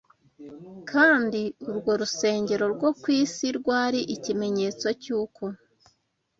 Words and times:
kandi 0.91 1.41
urwo 1.69 1.91
rusengero 2.01 2.65
rwo 2.75 2.89
ku 3.01 3.07
isi 3.21 3.47
rwari 3.57 3.99
ikimenyetso 4.15 4.87
cy’uko 5.01 5.43